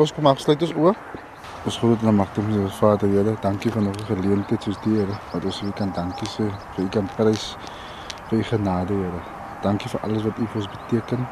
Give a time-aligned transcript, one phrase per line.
[0.00, 0.90] Ons kom afsluit ons oë.
[1.68, 3.34] Ons groet na magtig ons Vader Here.
[3.42, 5.16] Dankie vir nog 'n geleentheid soos die Here.
[5.32, 7.56] Wat ons weer kan dankie sê vir u kan prys
[8.28, 9.20] vir u genade Here.
[9.62, 11.26] Dankie vir alles wat u vir ons beteken.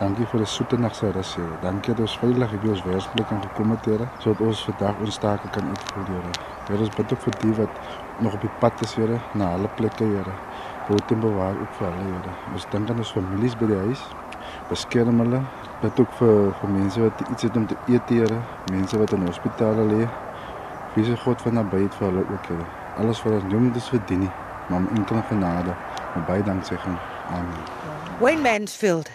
[0.00, 1.56] Dankie vir die soete nag se rus Here.
[1.62, 5.18] Dankie dat ons veilig by ons werksplek kan gekom het Here, sodat ons vandag ons
[5.18, 6.32] take kan uitvoer Here.
[6.68, 7.70] Here ons bid ook vir die wat
[8.18, 10.34] nog op die pad is Here na hulle plekke Here.
[10.88, 12.34] Boet en bewaar ook vir hulle Here.
[12.52, 14.02] Ons dink aan ons families by die huis.
[14.68, 15.44] Beskerm hulle.
[15.80, 18.40] Bid ook vir vir mense wat iets het om te eet Here,
[18.72, 20.08] mense wat in hospitale lê.
[20.94, 22.66] Wie se God van nabyheid vir hulle ook Here.
[23.00, 24.32] Alles wat ons doen dis verdien nie,
[24.68, 25.76] maar om enkele genade.
[26.14, 26.98] Maar baie danksegging.
[27.30, 27.64] Amen.
[28.20, 29.08] Wayne Mansfield.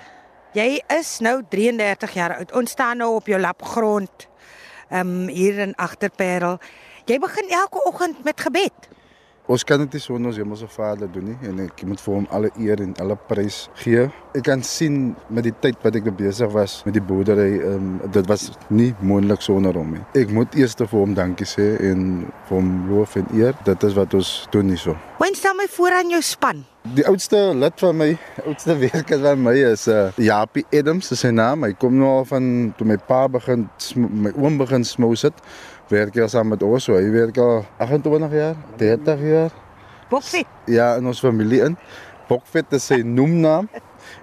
[0.57, 2.53] Jy is nou 33 jaar oud.
[2.57, 4.27] Ons staan nou op jou lapgrond.
[4.89, 6.57] Ehm um, hier in Agterparel.
[7.05, 8.89] Jy begin elke oggend met gebed.
[9.45, 12.23] Ons kan dit nie sonder ons Hemelse Vader doen nie en ek moet vir hom
[12.33, 14.07] alle eer en alle prys gee.
[14.33, 18.25] Ek kan sien met die tyd wat ek besig was met die boerdery, um, dit
[18.31, 20.01] was nie moontlik sonder hom nie.
[20.17, 23.53] Ek moet eers vir hom dankie sê en vir hom loof en eer.
[23.69, 24.97] Dit is wat ons doen hierso.
[25.21, 26.65] Wayne stel my voor aan jou span.
[26.97, 28.09] Die oudste lid van my,
[28.49, 31.63] oudste werker van my is uh Japie Adams, is sy naam.
[31.65, 33.69] Hy kom nou al van toe my pa begin
[34.09, 35.37] my oom begin smous het.
[35.89, 39.51] Werk hy saam met ons, so hy werk al 28 jaar, 30 jaar.
[40.09, 40.49] Bokfit.
[40.69, 41.75] Ja, in ons familie in.
[42.25, 43.69] Bokfit is sy noemnaam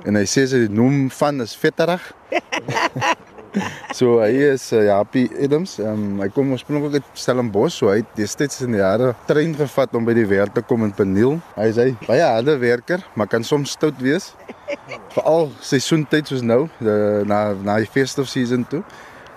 [0.07, 2.03] en hy sê sy noem van is vetterig.
[3.99, 5.77] so hy is uh, Japie Adams.
[5.79, 9.95] Um, hy kom oorspronklik uit Stellenbosch, so hy het destyds in die jare trein gevat
[9.95, 11.39] om by die werk te kom in Peniel.
[11.55, 14.33] Hy is hy baie harde werker, maar kan soms stout wees.
[15.15, 16.99] Veral seisoentyd soos nou, de,
[17.31, 18.83] na na die festive season toe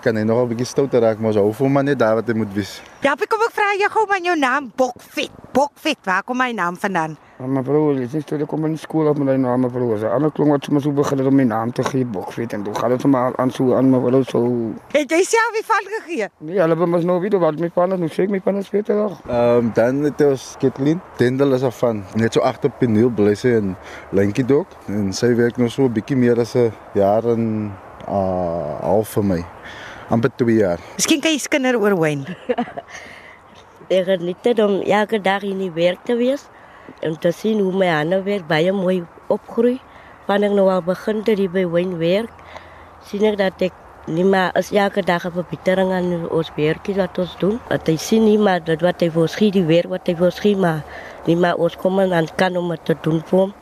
[0.06, 2.34] kan hy nog 'n bietjie stouter raak, maar so hou maar net daar wat hy
[2.34, 2.80] moet wees.
[3.02, 5.30] Ja, kom ek vra jou gou van jou naam, Bokfit.
[5.52, 7.16] Bokfit, waar kom my naam vandaan?
[7.36, 9.98] Maar broer, dit is toe ek kom in skool op met my naam, broer.
[9.98, 12.62] Sy ander klink wat sommer so begin het om my naam te gee, Bokfit en
[12.62, 14.42] toe gaan dit maar aan so aan maar wel so.
[14.92, 16.28] Het jy self die van gegee?
[16.38, 18.94] Nee, hulle het mos nou weer wat my pa nou sê my pa is beter
[18.94, 19.20] nog.
[19.26, 23.34] Ehm um, dan het ons Kathleen Tendel is af van net so agter Peniel bly
[23.34, 23.74] sy in
[24.12, 27.72] Lentjie Dok en sy werk nou so 'n bietjie meer as 'n jaar en
[28.08, 29.44] uh half vir my
[30.08, 30.82] amper 2 jaar.
[30.96, 32.36] Miskien kan jy skinder oor Wayne.
[33.96, 36.46] Ek het net om elke dag in die werk te wees
[37.06, 39.78] en te sien hoe my hande werk baie mooi opgroei.
[40.26, 42.32] Wanneer ek nou al begin te die by Wayne werk,
[43.06, 43.76] sien ek dat ek
[44.10, 47.60] nie maar as elke dag 'n verbetering aan ons werkies wat ons doen.
[47.68, 50.14] Dat hy sien nie maar dat wat hy vir ons gee, die werk wat hy
[50.14, 50.82] vir ons gee, maar
[51.26, 53.54] nie maar ons kom aan kan om dit te doen vir hom.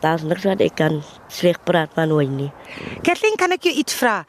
[0.00, 2.52] Daar's niks wat ek kan sleg praat van Wayne nie.
[3.02, 4.24] Kathleen, kan ek jou iets vra?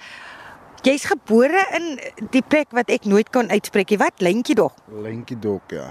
[0.86, 1.96] Jy's gebore in
[2.30, 3.98] die plek wat ek nooit kon uitspreek nie.
[3.98, 4.76] Wat lentjie dog?
[5.02, 5.88] Lentjie dog ja.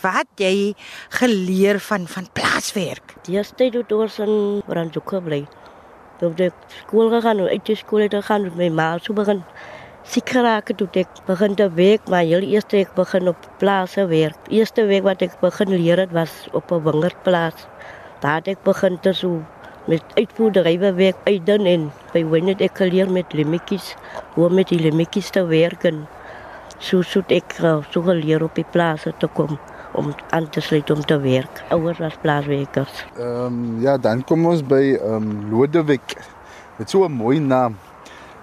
[0.00, 0.72] Wat jy
[1.18, 3.12] geleer van van plaaswerk?
[3.26, 4.32] Die eerste tyd toe ons in
[4.64, 5.42] Randzoek bly.
[6.22, 9.44] Toe ek skool gegaan, uit die skool het gegaan met my ma, so begin
[10.08, 14.48] siek geraak toe ek begin te werk, maar heel eerste ek begin op plase werk.
[14.48, 17.68] Eerste week wat ek begin leer het was op 'n wingerdplaas.
[18.24, 19.44] Daar het ek begin te so
[19.88, 23.94] met uitvoerdery werk uitdun en by Wynne het ek geleer met lemmetjies,
[24.36, 26.04] hoe met die lemmetjies te werk en
[26.78, 29.56] so so ek uh, so geleer op die plase te kom
[29.98, 31.62] om aan te sluit om te werk.
[31.74, 33.04] Ouers was plaaswerkers.
[33.16, 36.16] Ehm um, ja, dan kom ons by ehm um, Lodewijk.
[36.78, 37.78] Dit so 'n mooi naam.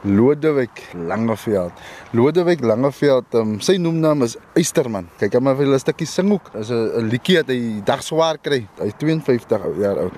[0.06, 1.72] Lodewijk Langeveld.
[2.12, 5.08] Lodewijk Langeveld, um, sy noemnaam is Eysterman.
[5.18, 6.52] Kyk, hy maar vir 'n stukkie sing ook.
[6.54, 8.68] Is 'n liedjie wat hy dag swaar kry.
[8.78, 10.14] Hy is 52 jaar oud.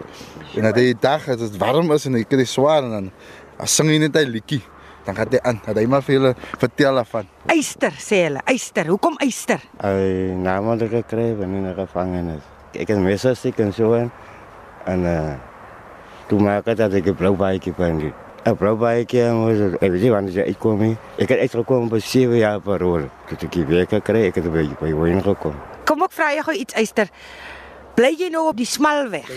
[0.55, 3.11] En dat hy dag as dit warm is en hy kry swaar en dan
[3.57, 4.61] as sing hy net 'n liedjie.
[5.05, 5.61] Dan gaan hy aan.
[5.65, 7.25] Dat hy maar vir hulle vertel af van.
[7.45, 8.41] Eyster sê hulle.
[8.45, 8.87] Eyster.
[8.87, 9.61] Hoekom Eyster?
[9.81, 12.43] Hy naam ek gekry het in 'n gevangenis.
[12.73, 14.11] Ek het messe siek en so en
[14.85, 15.35] en uh
[16.27, 18.26] toe maak dit dat ek 'n blou baadjie was ek
[19.91, 20.93] weet nie wanneer ek kom nie.
[21.19, 23.09] Ek het uitgekom by 7 jaar per rol.
[23.27, 25.57] Toe ek die week gekry, ek het by by Wayne gekom.
[25.87, 27.11] Kom ek vra jou gou iets Eyster.
[27.97, 29.27] Bly jy nou op die smal weg?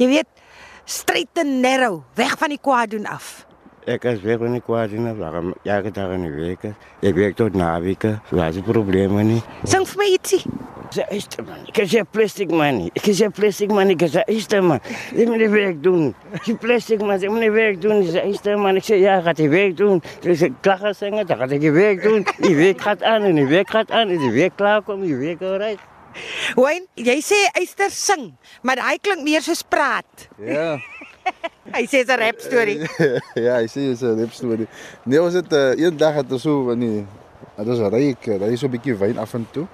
[0.00, 0.42] Jy weet,
[0.88, 3.44] straight and narrow, weg van die kwaad doen af.
[3.88, 5.20] Ek is weg van die kwaad doen af.
[5.20, 6.66] Waarom ja, ek daar in die week.
[6.98, 8.18] Ek werk tot naweke.
[8.30, 9.42] So as probleme nie.
[9.64, 10.42] Sing vir my ietsie.
[10.90, 11.56] Ze is er man.
[11.66, 12.90] Ik heb plastic money.
[12.92, 13.94] Ik heb plastic money.
[13.96, 14.80] Ik zeg, is er man.
[15.14, 16.14] Ik moet die werk doen.
[16.32, 17.22] Ik heb plastic man.
[17.22, 18.02] Ik moet die werk doen.
[18.02, 18.76] Ik zeg, is er man.
[18.76, 20.02] Ik zeg, ja, gaat die werk doen.
[20.20, 21.26] Dus ik klachten zingen.
[21.26, 22.26] Dan gaat die werk doen.
[22.38, 24.08] Die week gaat aan en die week gaat aan.
[24.08, 25.02] En die week klaar komt.
[25.02, 25.80] Die week alright.
[26.56, 28.32] Wayne, jy sê Eyster sing,
[28.66, 30.26] maar hy klink meer soos praat.
[30.42, 30.78] Ja.
[31.76, 32.80] hy sê 'n rap storie.
[33.46, 34.68] ja, hy sê dis 'n rap storie.
[35.04, 37.04] Nee, ons het uh, eendag het ons so van die
[37.58, 39.66] dit is ryk, hy is so 'n bietjie wyn af en toe.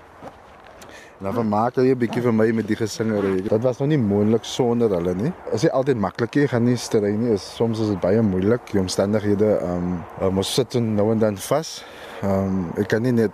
[1.19, 3.43] En dan vermaak hy 'n bietjie vir my met die gesingery.
[3.43, 5.33] Dit was nog nie moontlik sonder hulle nie.
[5.53, 7.31] Is nie altyd maklik nie, gaan nie stry nie.
[7.33, 8.61] Is soms is dit baie moeilik.
[8.73, 11.85] Die omstandighede, ehm um, ons sit nou en dan vas.
[12.23, 13.31] Ehm um, ek kan nie net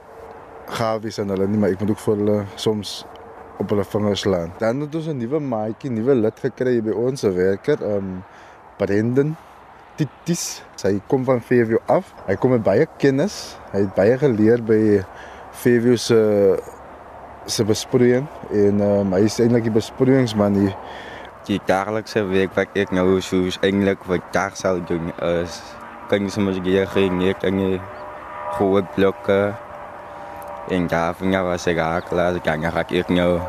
[0.67, 3.06] gaaf wees aan hulle nie, maar ek moet ook vir hulle soms
[3.59, 4.53] op hulle vingers slaan.
[4.59, 8.23] Dan het ons 'n nuwe maatjie, nuwe lid gekry by ons werker, ehm um,
[8.76, 9.37] Brendan
[9.97, 10.62] Titis.
[10.83, 12.15] Hy kom van Fairview af.
[12.26, 13.56] Hy kom met baie kennis.
[13.73, 15.03] Hy het baie geleer by
[15.50, 16.17] Fairview se
[17.44, 20.76] se besproeiing en ehm um, hy is eintlik die besproeiingsman hier.
[21.48, 25.62] Die dagelijkse werk wat ik nou zoals eigenlijk wat dag zou doen is
[26.08, 27.78] kan je soms keer geen kan je
[28.52, 29.56] goede blokken.
[30.69, 31.76] En daarvan ja was ik
[32.08, 33.40] klaar dan ga ik nou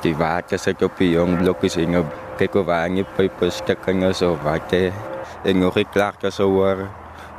[0.00, 4.38] die water zet op die jong blokken zingen kijk of aan je pijpen stukken zo
[4.42, 4.72] wat
[5.42, 6.88] en nog ik klaar zo worden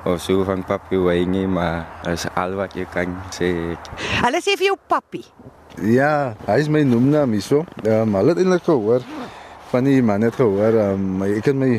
[0.05, 3.77] of zo van papi weet maar dat is al wat je kan zeggen.
[4.21, 5.23] Hulle sê vir jou papi.
[5.81, 7.63] Ja, hy is my noemnaam hierso.
[7.83, 9.05] Ehm um, hulle het eintlik gehoor
[9.71, 10.75] van die man het gehoor.
[10.75, 11.69] Um, ek en my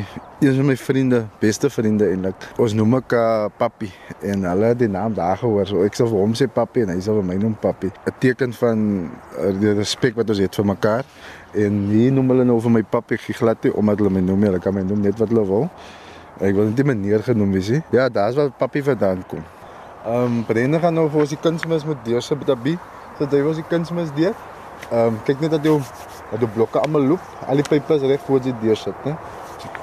[0.41, 2.47] een van my vriende, beste vriende eintlik.
[2.57, 3.91] Ons noem mekaar papi
[4.25, 5.67] en hulle het die naam daar gehoor.
[5.69, 7.91] So ek sê vir hom sê papi en hy sê vir my noem papi.
[7.93, 8.79] 'n Teken van
[9.37, 11.05] uh, die respek wat ons het vir mekaar.
[11.53, 14.59] En nie noem hulle nou vir my papi glad nie omdat hulle my noem, hulle
[14.59, 15.69] kan my noem net wat hulle wil.
[16.41, 17.83] Ek wil net nie meneer genoem wees nie.
[17.93, 19.43] Ja, daar's waar papi vandaan kom.
[20.05, 22.77] Ehm um, Brenda gaan nou vir ons die kunsmis met deurse met Abi.
[23.19, 24.33] So jy was die kunsmis deur.
[24.89, 25.77] Ehm um, kyk net dat jy
[26.31, 27.33] dat die blokke almal loop.
[27.47, 29.13] Al die pype is reg voor die deur sit, né?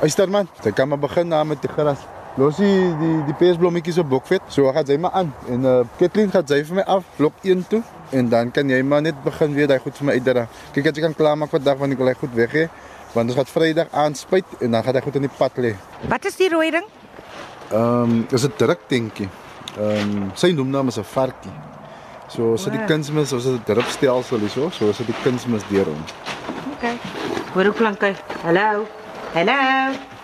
[0.03, 2.03] Uister man, jy kan maar begin na met die gras.
[2.37, 4.43] Los die die die persblommetjies op blokvet.
[4.49, 7.67] So gaan jy maar aan en uh Kathleen gaan jy vir my af blok 1
[7.71, 10.47] toe en dan kan jy maar net begin weer daai goed vir my uitdra.
[10.75, 12.69] Kyk as jy kan klaarmaak vandag want ek wil hy goed weg hê.
[13.13, 15.75] Want ons gaan Vrydag aanspuit en dan gaan hy goed in die pad lê.
[16.09, 16.87] Wat is die rooi ding?
[17.71, 19.29] Ehm um, dis 'n drukdenkie.
[19.79, 21.57] Ehm um, sy noemnaam is 'n varkie.
[22.29, 25.67] So as dit die kunsmis, ons het 'n drupstelsel hierso, so as dit die kunsmis
[25.69, 26.05] deur hom.
[26.73, 26.95] OK.
[27.55, 28.15] Hoor hoe klink hy?
[28.43, 28.87] Hallo.
[29.35, 30.20] Hallo.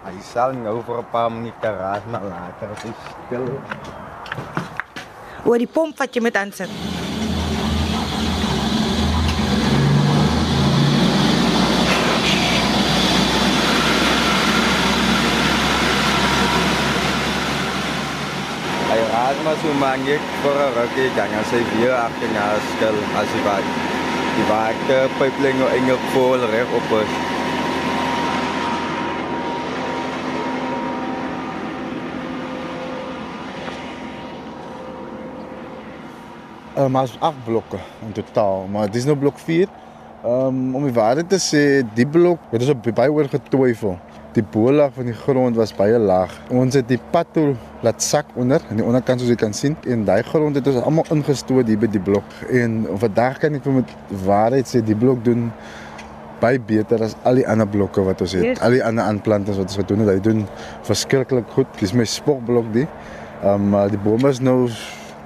[0.00, 3.64] Hy sal nou vir 'n paar minute raas maar later as hy stil is.
[5.44, 6.70] Oor die pomp wat jy moet aansit.
[18.90, 23.28] Hy raas maar so manjie vir 'n rukkie dan as hy weer agterna stil as
[23.36, 23.68] hy wat
[24.36, 27.29] die water pipeline nou enge vol reg op is.
[36.80, 39.68] Uh, maar is agt blokke in totaal, maar dis nou blok 4.
[40.24, 41.60] Ehm um, om die waarheid te sê,
[41.96, 43.98] die blok, dit is op baie oor getwyfel.
[44.32, 46.32] Die bolag van die grond was baie laag.
[46.48, 47.50] Ons het die pad toe
[47.84, 50.78] laat sak onder aan die onderkant soos jy kan sien en daai grond het ons
[50.80, 52.36] almal ingestoot hier by die blok.
[52.48, 53.92] En vandag kan ek met
[54.24, 55.50] waarheid sê die blok doen
[56.40, 58.46] baie beter as al die ander blokke wat ons het.
[58.52, 58.62] Yes.
[58.64, 60.46] Al die ander aanplantings wat ons gedoen het, hy doen
[60.88, 61.76] verskriklik goed.
[61.82, 62.88] Dis my spokblok die.
[63.42, 64.62] Ehm um, die bome is nou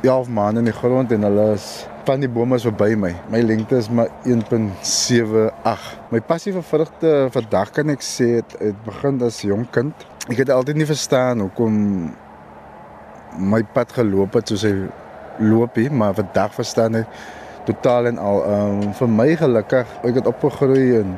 [0.05, 1.69] 11 maande in die grond en hulle is
[2.05, 3.12] van die bome is verby my.
[3.33, 5.87] My lengte is maar 1.78.
[6.12, 10.05] My passie vir vrugte vandag kan ek sê het, het begin as jong kind.
[10.29, 11.79] Ek het altyd nie verstaan hoekom
[13.41, 14.75] my pad geloop het soos hy
[15.43, 17.19] loop hier, maar vandag verstaan ek
[17.65, 18.45] totaal en al.
[18.45, 21.17] Ehm um, vir my gelukkig, ek het opgegroei en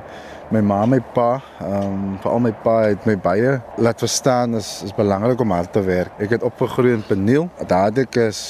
[0.55, 4.83] my ma my pa, ehm um, veral my pa het my baie laat verstaan is
[4.87, 6.15] is belangrik om hard te werk.
[6.23, 7.51] Ek het opgegroei in Peniel.
[7.67, 8.43] Daar het ek is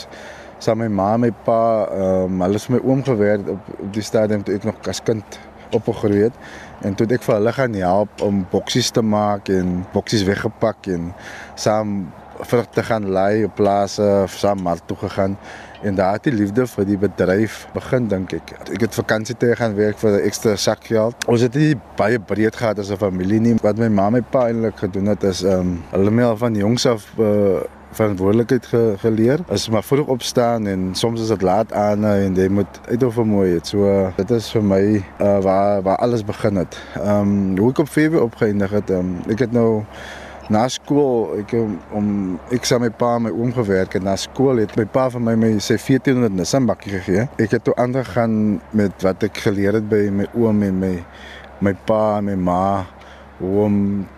[0.59, 1.61] saam met my ma en my pa,
[1.93, 5.39] um, hulle vir my oom gewerk op, op die stadium toe ek nog as kind
[5.77, 6.37] opgegroei het.
[6.85, 11.11] En toe ek vir hulle gaan help om boksies te maak en boksies weggepak en
[11.55, 12.07] saam
[12.45, 15.39] vrugte gaan lei op plase, saam mark toe gegaan.
[15.83, 18.53] En daar het die liefde vir die bedryf begin dink ek.
[18.75, 21.27] Ek het vakansie toe gaan werk vir 'n ekstra sakgeld.
[21.29, 23.57] Ons het nie baie breed gehad as 'n familie nie.
[23.63, 26.55] Wat my ma en my pa eintlik gedoen het is ehm um, hulle al van
[26.55, 27.61] jongs af uh,
[27.97, 29.41] verantwoordelikheid ge, geleer.
[29.53, 33.15] Is maar vroeg opstaan en soms is dit laat aan en jy moet uit of
[33.15, 33.73] vermoei het.
[33.73, 36.79] So uh, dit is vir my uh, waar waar alles begin het.
[37.01, 38.91] Ehm um, hoe ek op VW opgeëindig het.
[38.91, 39.85] Um, ek het nou
[40.47, 42.11] Na skool, ek om
[42.55, 44.05] ek saam met my pa en my oom gewerk het.
[44.07, 47.25] Na skool het my pa vir my my sy 1400 Nissan bakkie gegee.
[47.43, 50.93] Ek het toe aangegaan met wat ek geleer het by my oom en my
[51.67, 52.67] my pa en my ma
[53.41, 54.16] hoe om eh,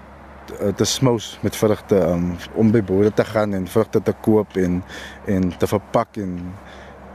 [0.76, 4.82] te smous met vrugte um, om by boere te gaan en vrugte te koop en
[5.26, 6.38] en te verpak en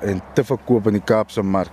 [0.03, 1.71] en te verkoop in die Kaapse mark.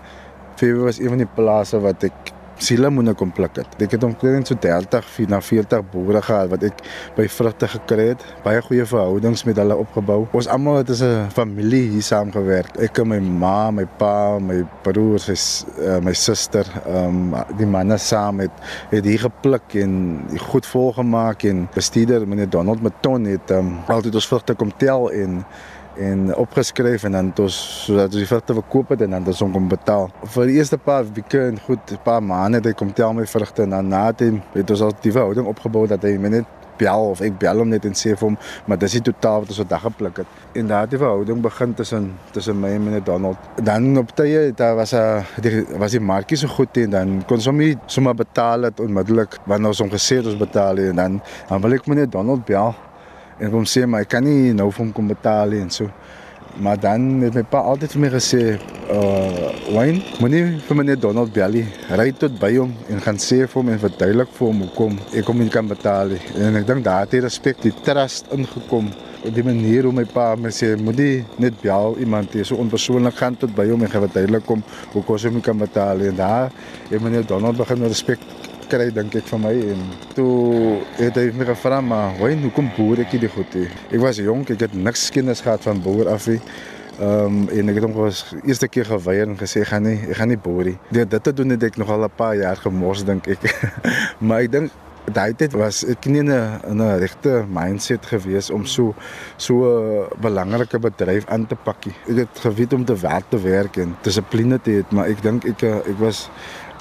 [0.61, 2.30] Vewe was een van die plase wat ek
[2.63, 3.75] siele moet kom pluk het.
[3.83, 6.83] Ek het omtrent so 30 na 40 boere gehad wat ek
[7.17, 8.25] by vrugte gekry het.
[8.45, 10.27] Baie goeie verhoudings met hulle opgebou.
[10.37, 12.77] Ons almal het as 'n familie hier saamgewerk.
[12.79, 17.67] Ek en my ma, my pa, my broers, is, uh, my suster, ehm um, die
[17.67, 18.51] manne saam het
[18.91, 24.15] het hier gepluk en goed volgemaak en bestuurder meneer Donald Maton het ehm um, altyd
[24.15, 25.45] ons vrugte kom tel en
[25.97, 29.53] en opgeskryf en dan ons sodat ons die vrugte verkoop het en dan ons hom
[29.53, 30.09] kom betaal.
[30.37, 33.27] Vir die eerste paar weke en goed 'n paar maande het hy kom tel my
[33.27, 36.47] vrugte en dan na dit het ons al die verhouding opgebou dat hy my net
[36.81, 39.53] bel of ek bel hom net en sê vir hom maar dis nie totaal wat
[39.53, 40.27] ons vandag gepluk het.
[40.55, 43.37] En daar het die verhouding begin tussen tussen my en meneer Donald.
[43.63, 47.61] Dan op tye daar was 'n was die markie so goed en dan kon hom
[47.87, 51.73] sommer betaal het onmiddellik wanneer ons hom gesê het ons betaal en dan dan wil
[51.73, 52.75] ek meneer Donald bel
[53.41, 55.89] en hom sê maar ek kan nie nou vir hom kom betaal en so.
[56.61, 58.41] Maar dan het my pa altyd vir my gesê,
[58.91, 61.63] uh Wayne, moenie vir meneer Donald Belly
[61.95, 65.31] ry tot by hom en gaan sê vir hom en verduidelik vir hom hoekom ek
[65.31, 66.19] hom nie kan betaal nie.
[66.43, 70.07] En ek dink daar het hy respek, die trust ingekom op die manier hoe my
[70.09, 73.93] pa my sê moenie net bel iemand jy so onpersoonlik gaan tot by hom en
[73.93, 76.11] gaan verduidelik hom hoekom hy nie kan betaal nie.
[76.11, 76.53] En daar
[76.91, 78.27] het meneer Donald begin respek
[78.71, 79.81] kry dink ek vir my en
[80.15, 80.33] toe
[80.99, 83.57] het hy my gevra maar hoe hoekom boer ek dit goed?
[83.91, 86.39] Ek was jonk, ek het niks kennis gehad van boer af nie.
[87.01, 90.21] Ehm um, en ek het hom was eerste keer geweier en gesê gaan nie, ek
[90.21, 90.77] gaan nie boer nie.
[90.93, 93.49] Dit dit te doen het ek nog al 'n paar jaar gemors dink ek.
[94.27, 94.79] maar ek dink
[95.11, 98.95] daai tyd was ek nie 'n 'n regte mindset gewees om so
[99.37, 101.95] so 'n belangrike bedryf aan te pakkie.
[102.09, 105.45] Ek het geweet om te werk te werk en dissipline te hê, maar ek dink
[105.45, 106.31] ek ek was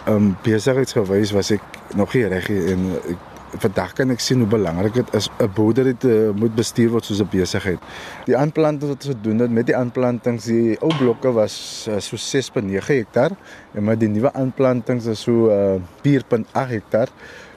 [0.10, 1.62] um besigheidsgewys was ek
[1.96, 5.86] nog nie reg en ek vandag kan ek sien hoe belangrik dit is 'n boerder
[5.86, 7.80] het uh, moet bestuur word soos 'n besigheid.
[8.26, 12.16] Die aanplanting wat ons gedoen het met die aanplantings, die ou blokke was uh, so
[12.16, 13.32] 6.9 hektaar
[13.74, 17.10] en met die nuwe aanplantings is so uh, 4.8 hektaar.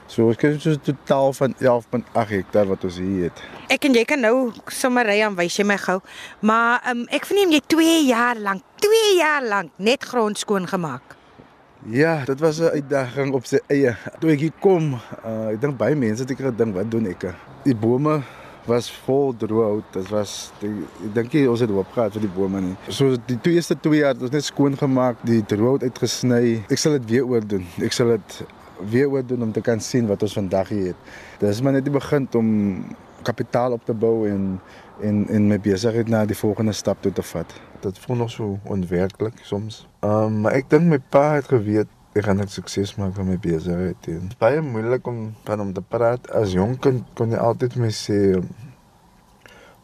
[0.07, 3.41] So ek het so 'n totaal van 11.8 hektaar wat ons hier het.
[3.69, 6.01] Ek en jy kan nou sommer ry aan wys jy my gou.
[6.39, 11.22] Maar um, ek verneem jy 2 jaar lank, 2 jaar lank net grond skoon gemaak.
[11.85, 13.95] Ja, dit was 'n uitdaging op sy eie.
[14.19, 14.93] Toe ek hier kom,
[15.25, 17.35] uh, ek dink baie mense het ek gedink wat doen ek?
[17.63, 18.21] Die bome
[18.65, 19.83] was vol droë hout.
[19.91, 20.71] Dit was die,
[21.05, 22.75] ek dink ons het hoop gehad vir die bome nie.
[22.87, 26.63] So die twee eerste 2 jaar het ons net skoon gemaak, die droë hout uitgesny.
[26.69, 27.65] Ek sal dit weer oor doen.
[27.81, 28.43] Ek sal dit
[28.79, 30.95] weer oor doen om te kan sien wat ons vandag hier het.
[31.39, 32.85] Dis maar net die begin om
[33.23, 34.61] kapitaal op te bou en
[35.01, 37.53] en en my besigheid na die volgende stap toe te vat.
[37.81, 39.87] Dit voel nog so onwerklik soms.
[39.99, 43.25] Ehm um, maar ek dink my pa het geweet ek gaan net sukses maak met
[43.25, 43.97] my besigheid.
[44.05, 46.29] Dit is baie moeilik om van hom te praat.
[46.31, 48.19] As jong kind kon jy altyd my sê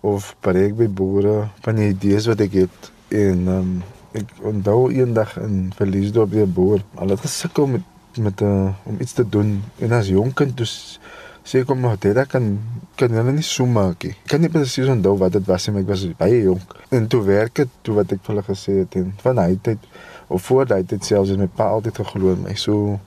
[0.05, 3.79] of breek by boere van die idees wat ek het en ehm um,
[4.19, 6.81] ek onthou eendag in Verliesdorp weer boer.
[6.95, 7.85] Al het gesukkel met
[8.17, 10.99] met uh, om iets te doen en as jong kind dus
[11.43, 12.59] sê kom maar dit kan
[12.99, 14.15] kan hulle nie so maak nie.
[14.25, 16.75] Ek kan nie presies onthou wat dit was nie, ek was baie jonk.
[16.91, 19.85] En toe werk dit toe wat ek vir hulle gesê het en van hy tyd
[20.27, 22.55] of voor daai tyd selfs het my pa altyd geglo in my.
[22.59, 22.99] So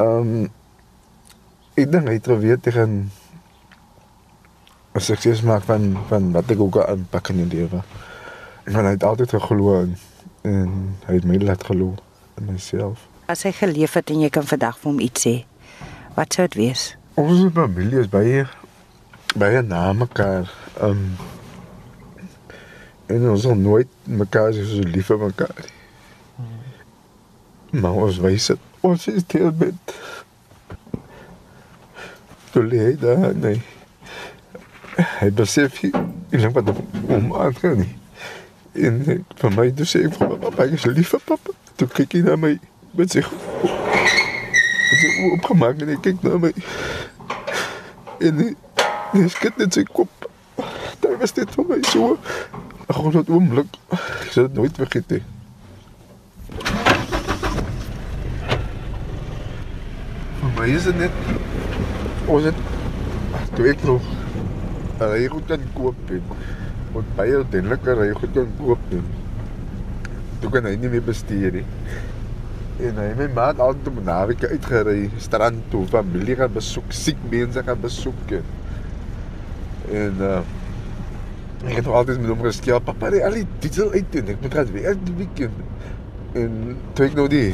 [0.00, 0.50] ehm um,
[1.78, 3.10] ek dink hy het probeer tegen
[4.94, 7.82] 'n sukses maak van van wat ek ook aanpak in die lewe.
[8.64, 9.96] En hy het altyd geglo en,
[10.42, 11.94] en hy het my laat glo
[12.36, 13.06] in myself.
[13.26, 15.34] As hy geleef het en jy kan vandag vir hom iets sê,
[16.16, 16.99] wat sou dit wees?
[17.20, 18.46] Ons familie is baie
[19.36, 20.48] baie na mekaar.
[20.80, 21.02] Ehm
[23.10, 25.64] en ons het nooit mekaar so lief vir mekaar.
[27.70, 28.62] Maar ons wys dit.
[28.80, 29.94] Ons is deel met.
[32.54, 33.60] Toe lê daar nee.
[35.18, 35.90] Hy besef hy
[36.30, 36.72] dink wat
[37.06, 37.92] om aan te nie.
[38.86, 39.02] En
[39.58, 41.56] my toe sê ek vir papa, ek is lief papa.
[41.76, 42.54] Toe kyk hy na my
[42.96, 43.26] met sy
[44.90, 46.54] Dit is opgemaak en ek kyk na my.
[48.20, 48.40] En
[49.24, 50.26] ek het net sy kop.
[51.00, 52.18] Daar was dit vir my so.
[52.90, 53.78] Ag, wat oomblik.
[53.96, 55.22] Ek sal dit nooit vergeet nie.
[60.40, 62.60] Maar my is dit net ons het
[63.56, 64.04] toe ek nog
[65.00, 66.36] ry goed kan koop het.
[66.92, 69.18] Want baie denlike ry goed kan koop het.
[70.44, 71.66] Toe kan hy nie meer bestuur nie.
[72.80, 77.62] En hy my maat altyd op naweek uitgery strand toe, familie gaan besoek, siek mense
[77.66, 78.32] gaan besoek.
[79.90, 80.40] En, uh
[81.60, 84.54] ek het altyd met hom geskel, papa, ry al die diesel uit en ek moet
[84.56, 85.58] gaan werk die weekend.
[86.40, 86.54] En
[86.96, 87.50] toe ek nou die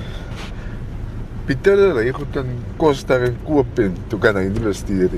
[1.46, 2.38] Pieter ry goed
[2.78, 5.12] kos daar en koop en toe kan hy investeer.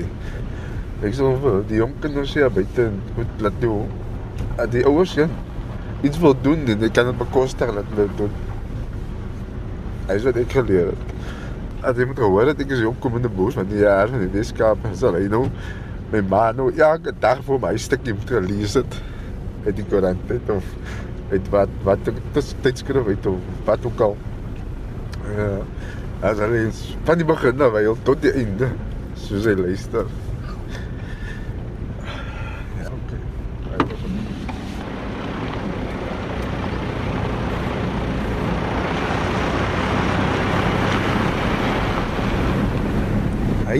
[1.05, 3.77] Ek sê vir die jong kinders sê buite en goed laat toe.
[4.73, 5.29] Die ouers ja
[6.05, 8.37] iets wil doen en ek kan dit bekostig laat hulle doen.
[10.09, 11.11] Hy sê ek geleer het.
[11.85, 14.09] As jy moet gehoor het ek is jong kom in die bos van die jaar
[14.09, 15.43] van die Weskaap en sal hy nou
[16.09, 18.97] my ma nou elke dag vir my stukkie moet gelees het
[19.67, 20.65] uit die koerant het of
[21.29, 23.37] uit wat wat dit tydskrif het of
[23.69, 24.17] wat ook al.
[25.37, 25.51] Ja.
[26.25, 28.71] As eens van die begin af hy tot die einde
[29.27, 30.09] soos hy luister.
[32.81, 33.21] Ja, okay.
[33.69, 34.19] Hy was een-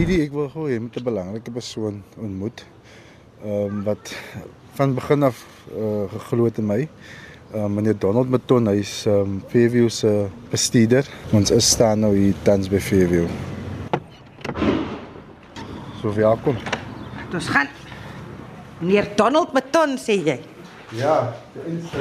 [0.00, 2.64] Heidi, ek wil gou hê met 'n belangrike persoon ontmoet.
[3.44, 4.14] Ehm um, wat
[4.72, 5.44] van begin af
[5.76, 6.88] uh, geglo het in my.
[7.52, 11.04] Ehm um, meneer Donald Maton, hy's ehm um, Fairview se bestuurder.
[11.32, 13.26] Ons is staan nou hier tans by Fairview.
[16.00, 16.56] So welkom.
[17.32, 17.68] Ons gaan
[18.78, 20.40] Meneer Donald Maton sê jy.
[20.96, 22.00] Ja, die inste.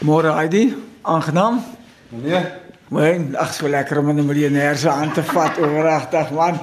[0.00, 1.60] Môre Heidi, aangenaam.
[2.08, 6.56] Meneer, Myn, ag so lekker om 'n miljonair se hand te vat oorregtig man.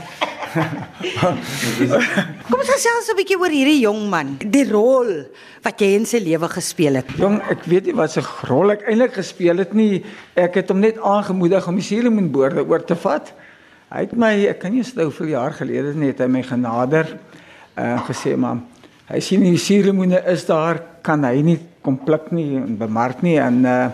[2.50, 5.30] Kom ons gesels 'n bietjie oor hierdie jong man, die rol
[5.62, 7.10] wat jy in sy lewe gespeel het.
[7.20, 10.04] Jong, ek weet nie wat se rol ek eintlik gespeel het nie.
[10.34, 13.34] Ek het hom net aangemoedig om die suurlemoenboorde oor te vat.
[13.94, 17.06] Hy het my, ek kan nie onthou hoeveel jaar gelede net hy my genader
[17.78, 18.58] en uh, gesê maar
[19.12, 23.38] hy sien die suurlemoene is daar, kan hy nie kom pluk nie en bemark nie
[23.38, 23.92] en uh,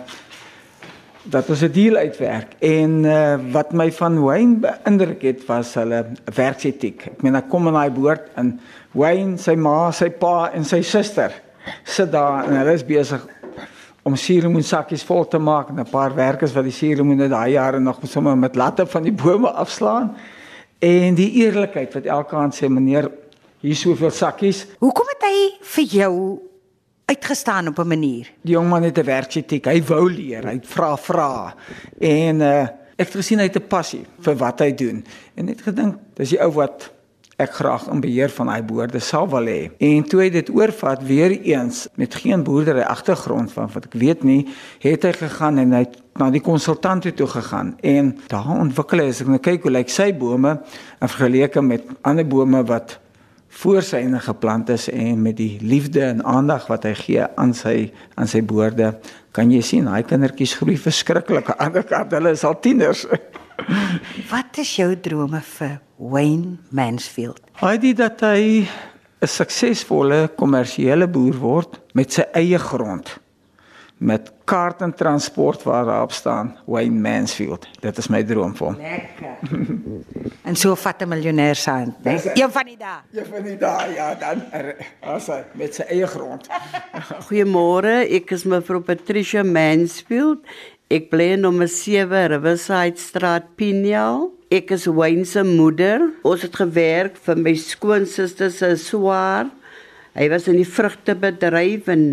[1.23, 6.05] dat ons 'n deal uitwerk en uh, wat my van Wayne beïndruk het was hulle
[6.35, 7.05] werksetiek.
[7.05, 8.59] Ek meen ek kom in daai boord en
[8.91, 11.31] Wayne, sy ma, sy pa en sy suster
[11.83, 13.21] sit daar en hulle is besig
[14.03, 17.99] om suurlemoensakkies vol te maak en 'n paar werkers wat die suurlemoene daai jare nog
[18.03, 20.15] sommer met latte van die bome afslaan
[20.79, 23.11] en die eerlikheid wat elke aand sê meneer
[23.59, 26.41] hier soveel sakkies Hoekom het hy vir jou
[27.11, 28.31] uitgestaan op 'n manier?
[28.41, 29.65] Die jong man het 'n werksetiek.
[29.65, 31.55] Hy wou leer, hy vra vra.
[31.99, 32.67] En uh
[33.01, 35.05] ek het gesien hy het 'n passie vir wat hy doen.
[35.35, 36.91] En net gedink, dis die ou wat
[37.37, 39.71] ek graag in beheer van hy boorde sal wil hê.
[39.79, 44.23] En toe hy dit oorvat weer eens met geen boerdery agtergrond van wat ek weet
[44.23, 44.47] nie,
[44.79, 49.09] het hy gegaan en hy het na die konsultant toe gegaan en daar ontwikkel hy
[49.09, 50.59] as ek nou kyk hoe lyk sy bome
[50.99, 52.99] in vergelyking met ander bome wat
[53.51, 57.53] voor sy ene geplant is en met die liefde en aandag wat hy gee aan
[57.57, 58.93] sy aan sy boorde
[59.35, 61.51] kan jy sien hy kindertjies groei verskriklik.
[61.51, 63.05] Aan die ander kant hulle is al tieners.
[64.31, 67.41] Wat is jou drome vir Wayne Mansfield?
[67.61, 68.65] hy dit dat hy
[69.21, 73.20] 'n suksesvolle kommersiële boer word met sy eie grond
[74.01, 78.79] met kaart en transport waar daarop staan Wayne Mansfield dit is my droom vir hom
[78.81, 79.35] Lekker.
[80.49, 81.95] en so vat 'n miljonair se hand.
[82.03, 82.17] né?
[82.33, 82.99] Een van die dae.
[83.11, 84.41] Ja van die daai ja dan
[85.01, 86.49] as hy met sy eie grond
[87.27, 90.39] Goeiemôre, ek is mevrou Patricia Mansfield.
[90.91, 94.31] Ek bly in nommer 7 Riverside Straat Pinyal.
[94.51, 96.09] Ek is Wayne se moeder.
[96.27, 99.47] Ons het gewerk vir my skoonsister se swaar.
[100.17, 102.03] Hy was in die vrugtebedryf en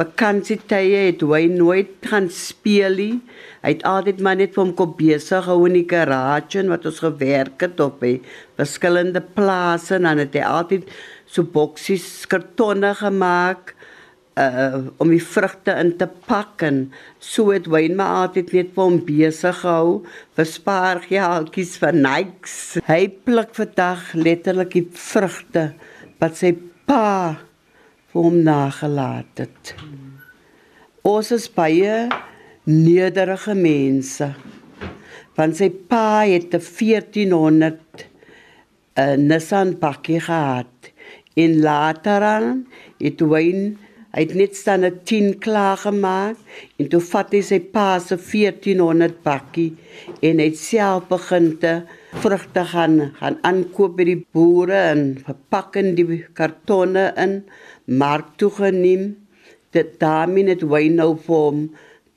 [0.00, 3.16] vakansietye het Wayne nooit gaan speel nie.
[3.60, 6.86] Hy het altyd maar net vir hom kop besig gehou in die garage en wat
[6.88, 8.14] ons gewerk het op by
[8.60, 10.88] verskillende plase en dan het hy altyd
[11.28, 13.74] so boksies kartonne gemaak
[14.40, 16.78] uh om die vrugte in te pak en
[17.18, 20.00] so het Wayne maar altyd net vir hom besig gehou
[20.38, 22.56] vir spaargeldjies vir niks.
[22.88, 25.70] Hy pluk vandag letterlik die vrugte
[26.22, 26.54] wat sy
[26.88, 27.49] pa
[28.12, 29.74] vir hom nagelaat het.
[31.06, 32.08] Ons is baie
[32.66, 34.32] nederige mense.
[35.38, 38.06] Want sy pa het 'n 1400
[38.96, 40.92] 'n Nissan bakkie gehad.
[41.36, 42.66] En later aan
[42.98, 43.76] het Wayne
[44.10, 46.36] hy het net staan 'n 10 klaar gemaak
[46.78, 49.76] en toe vat hy sy pa se 1400 bakkie
[50.20, 51.82] en hy het self begin te
[52.22, 57.44] vrugte gaan gaan aankoop by die boere en verpak in die kartonne in
[57.90, 59.16] mark toe geneem
[59.74, 61.64] dit daarmee het Wayne nou vir hom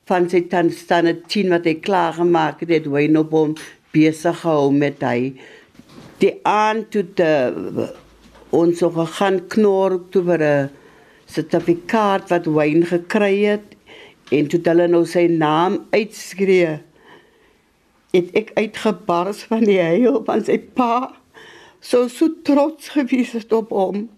[0.09, 3.55] van sy tan staan 'n 10 wat hy klaar gemaak het het Wayne op hom
[3.91, 5.33] besig gehou met hy
[6.21, 7.31] die aan toe te
[8.53, 10.69] ons so gegaan knor toe vir 'n
[11.25, 13.67] sertifikaat wat Wayne gekry het
[14.31, 16.79] en toe hulle nou sy naam uitskree.
[18.13, 21.13] Het ek uitgebars van die huil van sy pa
[21.81, 24.09] so so trots gewees het op hom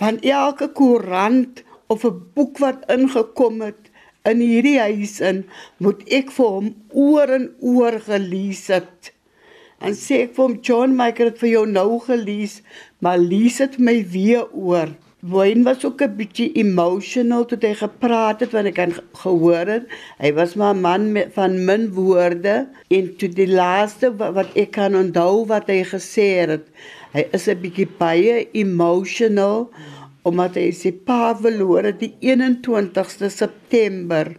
[0.00, 3.90] van elke koerant of 'n boek wat ingekom het
[4.30, 5.44] in hierdie huis in
[5.76, 9.12] moet ek vir hom oor en oor gelees het.
[9.80, 12.60] En sê ek vir hom John my ek het vir jou nou gelees
[12.98, 18.40] maar lees dit my weer oor Wayne was ook 'n bietjie emotional toe hy gepraat
[18.40, 19.84] het want ek kan gehoor het.
[20.18, 24.56] Hy was maar 'n man met, van min woorde en toe die laaste wat, wat
[24.56, 26.64] ek kan onthou wat hy gesê het
[27.12, 29.68] hy is 'n bietjie baie emotional
[30.22, 34.36] omdat hy sy pa verloor het die 21ste September.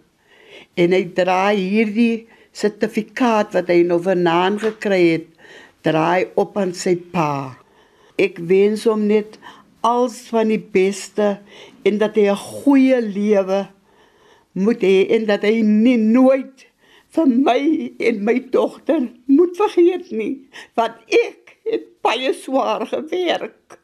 [0.76, 5.28] En hy dra hierdie sertifikaat wat hy nou vanaand gekry het
[5.82, 7.58] draai op aan sy pa.
[8.18, 9.38] Ek wens hom net
[9.82, 11.40] als van die beste
[11.84, 13.68] en dat hy 'n goeie lewe
[14.54, 16.68] moet hê en dat hy nie nooit
[17.16, 17.62] vir my
[18.00, 23.78] en my dogter moet vergeet nie want ek het baie swaar gewerk.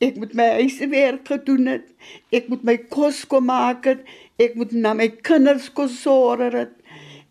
[0.00, 1.88] Ek moet my huiswerk gedoen het.
[2.32, 4.04] Ek moet my kos kom maak het.
[4.40, 6.72] Ek moet na my kinders kos sorg het.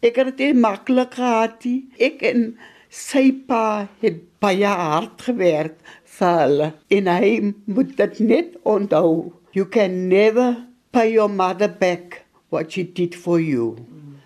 [0.05, 1.65] Ek het dit maklik gehad.
[1.97, 2.53] Ek en
[2.89, 5.77] sy pa het baie hard gewerk
[6.19, 7.31] vir hulle en hy
[7.65, 9.31] moet dit net onthou.
[9.55, 10.55] You can never
[10.91, 13.77] pay your mother back what she did for you.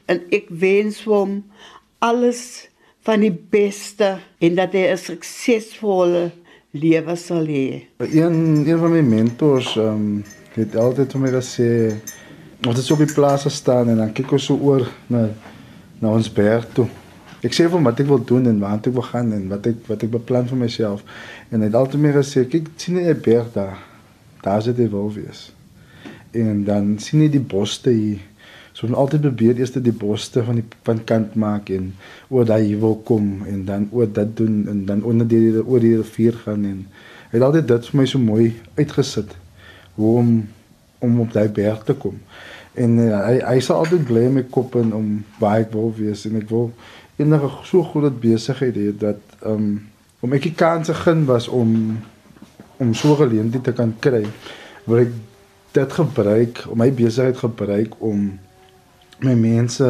[0.08, 1.42] En ek wens hom
[2.04, 2.68] alles
[3.04, 6.32] van die beste en dat hy 'n suksesvolle
[6.72, 7.86] lewe sal hê.
[8.00, 10.24] Een een van my mentors um,
[10.56, 11.70] het altyd vir my gesê
[12.68, 15.30] ons het so op die plaas staan en dan kyk ons so oor na
[16.00, 16.88] na ons berg toe.
[17.44, 19.68] Ek sê vir hom wat ek wil doen en waar ek wil gaan en wat
[19.68, 21.04] ek wat ek beplan vir myself.
[21.52, 23.80] En hy het altyd meer gesê, kyk, sien jy 'n berg daar?
[24.44, 25.52] Daar is dit wel wees.
[26.32, 28.22] En dan sien jy die boste hier.
[28.74, 31.92] So ons altyd probeer eers die boste van die van kant maak en
[32.30, 35.98] oor daai wil kom en dan oor dit doen en dan onder die oor die
[36.00, 36.80] rivier gaan en
[37.30, 38.48] hy het altyd dit vir my so mooi
[38.80, 39.36] uitgesit
[39.96, 40.34] hoe om
[41.06, 42.18] om op daai berg te kom.
[42.74, 45.10] En uh, hy hy sal altyd bly met kop en om
[45.52, 46.72] ek wil wees en ek wil
[47.18, 49.92] enige so groot besigheid het dat um
[50.24, 52.00] om ek die kans gegee was om
[52.82, 54.24] om so geleenthede te kan kry
[54.86, 55.14] wil ek
[55.74, 58.40] dit gebruik om my besigheid gebruik om
[59.24, 59.90] my mense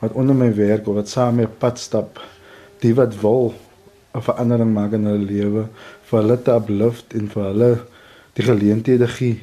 [0.00, 2.20] wat onder my werk of wat saam met pad stap
[2.84, 3.54] die wat wil
[4.14, 5.66] 'n verandering maak in hulle lewe
[6.08, 7.70] vir hulle te uplift en vir hulle
[8.38, 9.40] die geleenthede gee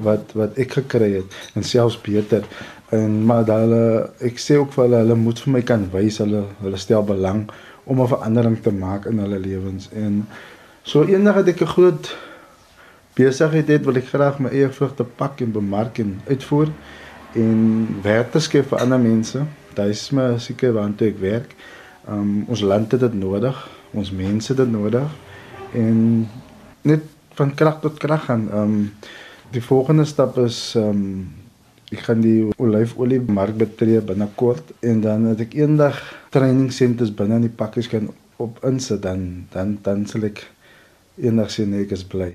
[0.00, 2.46] wat wat ek gekry het en selfs beter.
[2.92, 6.44] En maar hulle ek sê ook vir hulle hulle moet vir my kan wys hulle
[6.62, 7.44] hulle stel belang
[7.84, 9.88] om 'n verandering te maak in hulle lewens.
[9.92, 10.26] En
[10.82, 12.16] so eendag het ek 'n groot
[13.14, 16.68] besigheid het wil ek graag my eie vrugte pak en bemark en uitvoer
[17.34, 19.44] en werk te skep vir ander mense.
[19.74, 21.54] Daai is my seker waar ek werk.
[22.08, 25.08] Um, ons land het dit nodig ons mense het dit nodig.
[25.72, 26.28] En
[26.82, 27.04] net
[27.38, 28.78] van krag tot krag gaan um,
[29.52, 31.28] die volgende stap is um,
[31.92, 35.98] ek gaan die olyfolie mark betree binnekort en dan het ek eendag
[36.32, 38.08] training centers binne in die pakkies kan
[38.40, 40.46] op insit dan dan dan sal ek
[41.20, 42.32] eendag sien ek is bly